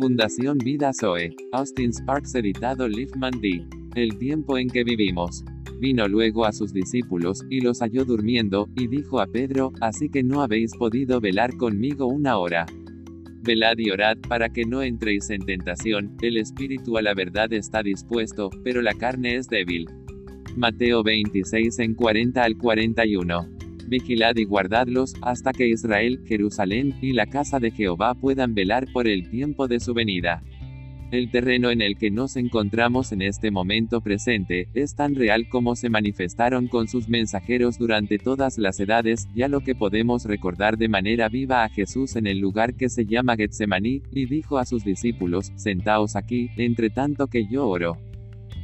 Fundación 0.00 0.56
Vida 0.56 0.92
Zoe. 0.98 1.36
Austin 1.52 1.92
Sparks 1.92 2.34
editado 2.34 2.88
Liefman 2.88 3.38
D. 3.38 3.66
El 3.94 4.16
tiempo 4.16 4.56
en 4.56 4.68
que 4.68 4.82
vivimos. 4.82 5.44
Vino 5.78 6.08
luego 6.08 6.46
a 6.46 6.52
sus 6.52 6.72
discípulos, 6.72 7.44
y 7.50 7.60
los 7.60 7.80
halló 7.80 8.06
durmiendo, 8.06 8.66
y 8.76 8.86
dijo 8.86 9.20
a 9.20 9.26
Pedro, 9.26 9.72
así 9.82 10.08
que 10.08 10.22
no 10.22 10.40
habéis 10.40 10.74
podido 10.74 11.20
velar 11.20 11.54
conmigo 11.58 12.06
una 12.06 12.38
hora. 12.38 12.64
Velad 13.42 13.76
y 13.76 13.90
orad 13.90 14.16
para 14.26 14.48
que 14.48 14.64
no 14.64 14.80
entréis 14.80 15.28
en 15.28 15.44
tentación, 15.44 16.16
el 16.22 16.38
espíritu 16.38 16.96
a 16.96 17.02
la 17.02 17.12
verdad 17.12 17.52
está 17.52 17.82
dispuesto, 17.82 18.48
pero 18.64 18.80
la 18.80 18.94
carne 18.94 19.36
es 19.36 19.48
débil. 19.48 19.84
Mateo 20.56 21.02
26 21.02 21.78
en 21.78 21.94
40 21.94 22.42
al 22.42 22.56
41. 22.56 23.59
Vigilad 23.90 24.36
y 24.36 24.44
guardadlos, 24.44 25.14
hasta 25.20 25.52
que 25.52 25.66
Israel, 25.66 26.20
Jerusalén, 26.24 26.94
y 27.02 27.12
la 27.12 27.26
casa 27.26 27.58
de 27.58 27.72
Jehová 27.72 28.14
puedan 28.14 28.54
velar 28.54 28.86
por 28.92 29.08
el 29.08 29.28
tiempo 29.28 29.66
de 29.66 29.80
su 29.80 29.94
venida. 29.94 30.44
El 31.10 31.32
terreno 31.32 31.72
en 31.72 31.82
el 31.82 31.98
que 31.98 32.12
nos 32.12 32.36
encontramos 32.36 33.10
en 33.10 33.20
este 33.20 33.50
momento 33.50 34.00
presente, 34.00 34.68
es 34.74 34.94
tan 34.94 35.16
real 35.16 35.48
como 35.48 35.74
se 35.74 35.90
manifestaron 35.90 36.68
con 36.68 36.86
sus 36.86 37.08
mensajeros 37.08 37.78
durante 37.78 38.18
todas 38.18 38.58
las 38.58 38.78
edades, 38.78 39.26
ya 39.34 39.48
lo 39.48 39.58
que 39.58 39.74
podemos 39.74 40.24
recordar 40.24 40.78
de 40.78 40.86
manera 40.88 41.28
viva 41.28 41.64
a 41.64 41.68
Jesús 41.68 42.14
en 42.14 42.28
el 42.28 42.38
lugar 42.38 42.74
que 42.74 42.88
se 42.88 43.06
llama 43.06 43.34
Getsemaní, 43.34 44.02
y 44.12 44.26
dijo 44.26 44.58
a 44.58 44.66
sus 44.66 44.84
discípulos, 44.84 45.50
sentaos 45.56 46.14
aquí, 46.14 46.50
entre 46.56 46.90
tanto 46.90 47.26
que 47.26 47.48
yo 47.48 47.66
oro 47.66 47.98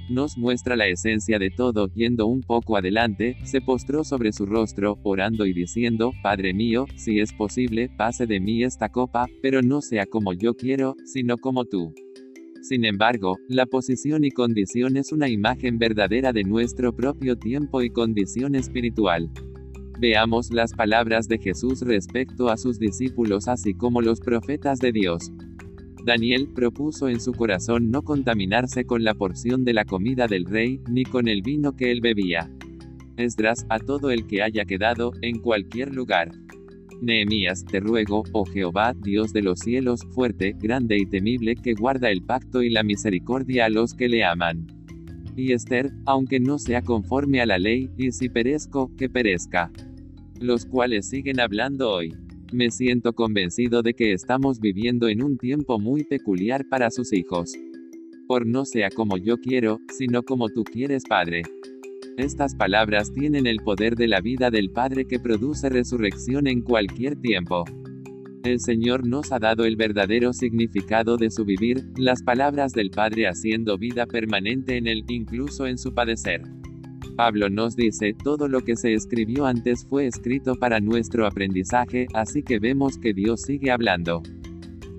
nos 0.08 0.36
muestra 0.36 0.76
la 0.76 0.86
esencia 0.86 1.38
de 1.38 1.50
todo, 1.50 1.88
yendo 1.94 2.26
un 2.26 2.40
poco 2.40 2.76
adelante, 2.76 3.36
se 3.44 3.60
postró 3.60 4.04
sobre 4.04 4.32
su 4.32 4.46
rostro, 4.46 4.98
orando 5.02 5.46
y 5.46 5.52
diciendo, 5.52 6.12
Padre 6.22 6.54
mío, 6.54 6.86
si 6.96 7.20
es 7.20 7.32
posible, 7.32 7.88
pase 7.88 8.26
de 8.26 8.40
mí 8.40 8.62
esta 8.62 8.88
copa, 8.88 9.26
pero 9.42 9.62
no 9.62 9.80
sea 9.80 10.06
como 10.06 10.32
yo 10.32 10.54
quiero, 10.54 10.94
sino 11.04 11.36
como 11.38 11.64
tú. 11.64 11.94
Sin 12.62 12.84
embargo, 12.84 13.36
la 13.48 13.66
posición 13.66 14.24
y 14.24 14.30
condición 14.30 14.96
es 14.96 15.12
una 15.12 15.28
imagen 15.28 15.78
verdadera 15.78 16.32
de 16.32 16.42
nuestro 16.42 16.94
propio 16.94 17.36
tiempo 17.36 17.80
y 17.82 17.90
condición 17.90 18.56
espiritual. 18.56 19.30
Veamos 20.00 20.50
las 20.50 20.74
palabras 20.74 21.28
de 21.28 21.38
Jesús 21.38 21.80
respecto 21.80 22.48
a 22.48 22.56
sus 22.56 22.78
discípulos 22.78 23.48
así 23.48 23.72
como 23.72 24.02
los 24.02 24.20
profetas 24.20 24.78
de 24.78 24.92
Dios. 24.92 25.30
Daniel 26.06 26.48
propuso 26.54 27.08
en 27.08 27.18
su 27.18 27.32
corazón 27.32 27.90
no 27.90 28.02
contaminarse 28.02 28.84
con 28.84 29.02
la 29.02 29.14
porción 29.14 29.64
de 29.64 29.74
la 29.74 29.84
comida 29.84 30.28
del 30.28 30.44
rey, 30.44 30.80
ni 30.88 31.02
con 31.02 31.26
el 31.26 31.42
vino 31.42 31.74
que 31.74 31.90
él 31.90 32.00
bebía. 32.00 32.48
Esdras, 33.16 33.66
a 33.70 33.80
todo 33.80 34.12
el 34.12 34.28
que 34.28 34.40
haya 34.40 34.64
quedado, 34.64 35.10
en 35.20 35.40
cualquier 35.40 35.92
lugar. 35.92 36.30
Nehemías, 37.02 37.64
te 37.64 37.80
ruego, 37.80 38.22
oh 38.32 38.44
Jehová, 38.44 38.94
Dios 39.02 39.32
de 39.32 39.42
los 39.42 39.58
cielos, 39.58 40.00
fuerte, 40.12 40.54
grande 40.56 40.96
y 40.96 41.06
temible, 41.06 41.56
que 41.56 41.74
guarda 41.74 42.08
el 42.08 42.22
pacto 42.22 42.62
y 42.62 42.70
la 42.70 42.84
misericordia 42.84 43.64
a 43.64 43.68
los 43.68 43.92
que 43.92 44.08
le 44.08 44.24
aman. 44.24 44.64
Y 45.34 45.50
Esther, 45.50 45.90
aunque 46.04 46.38
no 46.38 46.60
sea 46.60 46.82
conforme 46.82 47.40
a 47.40 47.46
la 47.46 47.58
ley, 47.58 47.90
y 47.98 48.12
si 48.12 48.28
perezco, 48.28 48.94
que 48.96 49.08
perezca. 49.08 49.72
Los 50.38 50.66
cuales 50.66 51.08
siguen 51.08 51.40
hablando 51.40 51.90
hoy. 51.90 52.14
Me 52.52 52.70
siento 52.70 53.12
convencido 53.12 53.82
de 53.82 53.94
que 53.94 54.12
estamos 54.12 54.60
viviendo 54.60 55.08
en 55.08 55.22
un 55.22 55.36
tiempo 55.36 55.80
muy 55.80 56.04
peculiar 56.04 56.64
para 56.68 56.92
sus 56.92 57.12
hijos. 57.12 57.52
Por 58.28 58.46
no 58.46 58.64
sea 58.64 58.88
como 58.90 59.16
yo 59.16 59.38
quiero, 59.38 59.80
sino 59.98 60.22
como 60.22 60.48
tú 60.48 60.62
quieres, 60.62 61.02
Padre. 61.08 61.42
Estas 62.16 62.54
palabras 62.54 63.12
tienen 63.12 63.48
el 63.48 63.58
poder 63.58 63.96
de 63.96 64.06
la 64.06 64.20
vida 64.20 64.50
del 64.50 64.70
Padre 64.70 65.06
que 65.06 65.18
produce 65.18 65.68
resurrección 65.68 66.46
en 66.46 66.62
cualquier 66.62 67.16
tiempo. 67.16 67.64
El 68.44 68.60
Señor 68.60 69.04
nos 69.04 69.32
ha 69.32 69.40
dado 69.40 69.64
el 69.64 69.74
verdadero 69.74 70.32
significado 70.32 71.16
de 71.16 71.32
su 71.32 71.44
vivir, 71.44 71.82
las 71.96 72.22
palabras 72.22 72.72
del 72.72 72.90
Padre 72.90 73.26
haciendo 73.26 73.76
vida 73.76 74.06
permanente 74.06 74.76
en 74.76 74.86
él, 74.86 75.02
incluso 75.08 75.66
en 75.66 75.78
su 75.78 75.92
padecer. 75.92 76.42
Pablo 77.16 77.48
nos 77.48 77.76
dice, 77.76 78.12
todo 78.12 78.46
lo 78.46 78.60
que 78.60 78.76
se 78.76 78.92
escribió 78.92 79.46
antes 79.46 79.86
fue 79.86 80.06
escrito 80.06 80.54
para 80.54 80.80
nuestro 80.80 81.26
aprendizaje, 81.26 82.08
así 82.12 82.42
que 82.42 82.58
vemos 82.58 82.98
que 82.98 83.14
Dios 83.14 83.40
sigue 83.40 83.70
hablando. 83.70 84.22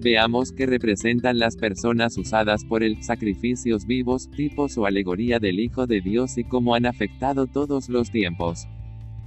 Veamos 0.01 0.51
qué 0.51 0.65
representan 0.65 1.37
las 1.37 1.55
personas 1.55 2.17
usadas 2.17 2.65
por 2.65 2.81
él, 2.81 3.03
sacrificios 3.03 3.85
vivos, 3.85 4.31
tipos 4.31 4.77
o 4.79 4.87
alegoría 4.87 5.37
del 5.39 5.59
Hijo 5.59 5.85
de 5.85 6.01
Dios 6.01 6.39
y 6.39 6.43
cómo 6.43 6.73
han 6.73 6.87
afectado 6.87 7.45
todos 7.45 7.87
los 7.87 8.09
tiempos. 8.09 8.67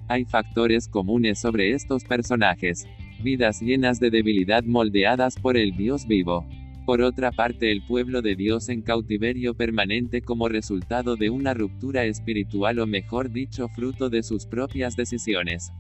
Hay 0.09 0.25
factores 0.25 0.89
comunes 0.89 1.39
sobre 1.39 1.73
estos 1.73 2.03
personajes. 2.03 2.89
Vidas 3.23 3.61
llenas 3.61 4.01
de 4.01 4.11
debilidad 4.11 4.65
moldeadas 4.65 5.37
por 5.37 5.57
el 5.57 5.77
Dios 5.77 6.09
vivo. 6.09 6.45
Por 6.87 7.03
otra 7.03 7.31
parte, 7.31 7.71
el 7.71 7.83
pueblo 7.87 8.23
de 8.23 8.35
Dios 8.35 8.69
en 8.69 8.83
cautiverio 8.83 9.55
permanente 9.55 10.23
como 10.23 10.49
resultado 10.49 11.17
de 11.17 11.31
una 11.31 11.55
ruptura 11.55 12.05
espiritual 12.05 12.79
o 12.79 12.87
mejor 12.87 13.31
dicho 13.31 13.69
fruto 13.69 14.09
de 14.09 14.23
sus 14.23 14.47
propias 14.47 14.97
decisiones. 14.97 15.71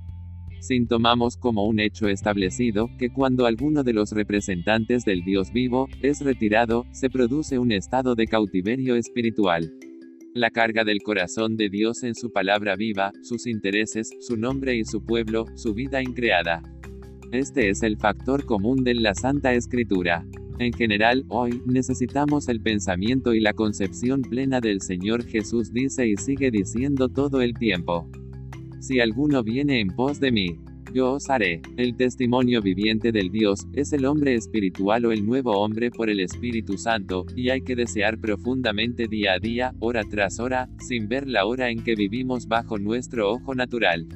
Sintomamos 0.61 1.39
como 1.39 1.65
un 1.65 1.81
hecho 1.81 2.07
establecido, 2.09 2.91
que 2.99 3.11
cuando 3.11 3.47
alguno 3.47 3.83
de 3.83 3.95
los 3.95 4.13
representantes 4.13 5.05
del 5.05 5.25
Dios 5.25 5.53
vivo, 5.53 5.89
es 6.03 6.21
retirado, 6.21 6.85
se 6.93 7.09
produce 7.09 7.59
un 7.59 7.73
estado 7.73 8.15
de 8.15 8.27
cautiverio 8.27 8.95
espiritual. 8.95 9.73
La 10.35 10.51
carga 10.51 10.85
del 10.85 11.03
corazón 11.03 11.57
de 11.57 11.71
Dios 11.71 12.03
en 12.03 12.15
su 12.15 12.31
palabra 12.31 12.77
viva, 12.77 13.11
sus 13.23 13.47
intereses, 13.47 14.11
su 14.21 14.37
nombre 14.37 14.77
y 14.77 14.85
su 14.85 15.03
pueblo, 15.03 15.47
su 15.57 15.73
vida 15.73 16.03
increada. 16.03 16.63
Este 17.33 17.71
es 17.71 17.83
el 17.83 17.97
factor 17.97 18.45
común 18.45 18.85
de 18.85 18.95
la 18.95 19.15
Santa 19.15 19.55
Escritura. 19.55 20.27
En 20.61 20.75
general, 20.75 21.25
hoy, 21.29 21.63
necesitamos 21.65 22.47
el 22.51 22.61
pensamiento 22.61 23.33
y 23.33 23.41
la 23.41 23.55
concepción 23.55 24.21
plena 24.21 24.61
del 24.61 24.83
Señor 24.83 25.25
Jesús 25.25 25.73
dice 25.73 26.07
y 26.07 26.19
sigue 26.19 26.51
diciendo 26.51 27.09
todo 27.09 27.41
el 27.41 27.55
tiempo. 27.55 28.07
Si 28.79 29.01
alguno 29.01 29.43
viene 29.43 29.81
en 29.81 29.89
pos 29.89 30.21
de 30.21 30.31
mí, 30.31 30.59
yo 30.93 31.13
os 31.13 31.31
haré. 31.31 31.63
El 31.79 31.97
testimonio 31.97 32.61
viviente 32.61 33.11
del 33.11 33.31
Dios, 33.31 33.67
es 33.73 33.95
el 33.95 34.05
hombre 34.05 34.35
espiritual 34.35 35.07
o 35.07 35.13
el 35.13 35.25
nuevo 35.25 35.53
hombre 35.53 35.91
por 35.91 36.11
el 36.11 36.21
Espíritu 36.21 36.77
Santo, 36.77 37.25
y 37.35 37.49
hay 37.49 37.63
que 37.63 37.75
desear 37.75 38.19
profundamente 38.19 39.09
día 39.09 39.33
a 39.33 39.39
día, 39.39 39.73
hora 39.81 40.05
tras 40.05 40.41
hora, 40.41 40.69
sin 40.79 41.09
ver 41.09 41.27
la 41.27 41.47
hora 41.47 41.71
en 41.71 41.83
que 41.83 41.95
vivimos 41.95 42.47
bajo 42.47 42.77
nuestro 42.79 43.31
ojo 43.33 43.55
natural. 43.55 44.07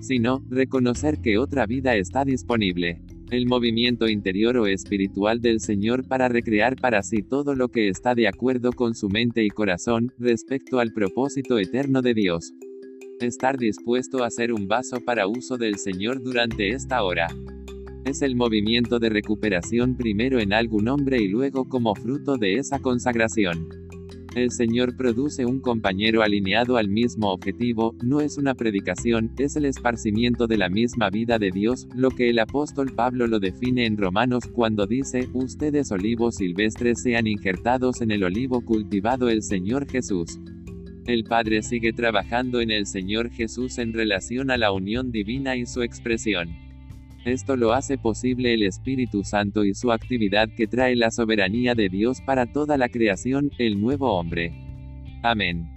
Sino, 0.00 0.44
reconocer 0.50 1.20
que 1.20 1.38
otra 1.38 1.64
vida 1.64 1.94
está 1.94 2.24
disponible 2.24 3.02
el 3.30 3.46
movimiento 3.46 4.08
interior 4.08 4.56
o 4.56 4.66
espiritual 4.66 5.40
del 5.40 5.60
Señor 5.60 6.06
para 6.06 6.28
recrear 6.28 6.76
para 6.76 7.02
sí 7.02 7.22
todo 7.22 7.54
lo 7.54 7.68
que 7.68 7.88
está 7.88 8.14
de 8.14 8.28
acuerdo 8.28 8.72
con 8.72 8.94
su 8.94 9.08
mente 9.08 9.44
y 9.44 9.48
corazón, 9.48 10.12
respecto 10.18 10.78
al 10.78 10.92
propósito 10.92 11.58
eterno 11.58 12.02
de 12.02 12.14
Dios. 12.14 12.52
Estar 13.20 13.56
dispuesto 13.56 14.22
a 14.22 14.30
ser 14.30 14.52
un 14.52 14.68
vaso 14.68 15.00
para 15.00 15.26
uso 15.26 15.56
del 15.56 15.78
Señor 15.78 16.22
durante 16.22 16.70
esta 16.70 17.02
hora. 17.02 17.28
Es 18.04 18.22
el 18.22 18.36
movimiento 18.36 19.00
de 19.00 19.08
recuperación 19.08 19.96
primero 19.96 20.38
en 20.38 20.52
algún 20.52 20.86
hombre 20.88 21.20
y 21.20 21.26
luego 21.26 21.68
como 21.68 21.94
fruto 21.96 22.36
de 22.36 22.54
esa 22.54 22.78
consagración. 22.78 23.85
El 24.36 24.50
Señor 24.50 24.94
produce 24.98 25.46
un 25.46 25.60
compañero 25.60 26.22
alineado 26.22 26.76
al 26.76 26.90
mismo 26.90 27.32
objetivo, 27.32 27.94
no 28.02 28.20
es 28.20 28.36
una 28.36 28.54
predicación, 28.54 29.32
es 29.38 29.56
el 29.56 29.64
esparcimiento 29.64 30.46
de 30.46 30.58
la 30.58 30.68
misma 30.68 31.08
vida 31.08 31.38
de 31.38 31.50
Dios, 31.50 31.88
lo 31.94 32.10
que 32.10 32.28
el 32.28 32.38
apóstol 32.38 32.92
Pablo 32.94 33.26
lo 33.28 33.40
define 33.40 33.86
en 33.86 33.96
Romanos 33.96 34.44
cuando 34.52 34.86
dice, 34.86 35.30
ustedes 35.32 35.90
olivos 35.90 36.34
silvestres 36.34 37.00
sean 37.00 37.26
injertados 37.26 38.02
en 38.02 38.10
el 38.10 38.24
olivo 38.24 38.60
cultivado 38.60 39.30
el 39.30 39.42
Señor 39.42 39.90
Jesús. 39.90 40.38
El 41.06 41.24
Padre 41.24 41.62
sigue 41.62 41.94
trabajando 41.94 42.60
en 42.60 42.70
el 42.70 42.84
Señor 42.84 43.30
Jesús 43.30 43.78
en 43.78 43.94
relación 43.94 44.50
a 44.50 44.58
la 44.58 44.70
unión 44.70 45.12
divina 45.12 45.56
y 45.56 45.64
su 45.64 45.80
expresión. 45.80 46.65
Esto 47.26 47.56
lo 47.56 47.72
hace 47.72 47.98
posible 47.98 48.54
el 48.54 48.62
Espíritu 48.62 49.24
Santo 49.24 49.64
y 49.64 49.74
su 49.74 49.90
actividad 49.90 50.48
que 50.56 50.68
trae 50.68 50.94
la 50.94 51.10
soberanía 51.10 51.74
de 51.74 51.88
Dios 51.88 52.20
para 52.20 52.46
toda 52.46 52.78
la 52.78 52.88
creación, 52.88 53.50
el 53.58 53.80
nuevo 53.80 54.16
hombre. 54.16 54.52
Amén. 55.24 55.75